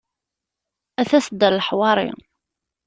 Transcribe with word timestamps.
A 1.01 1.03
tasedda 1.09 1.47
n 1.49 1.55
leḥwari. 1.57 2.09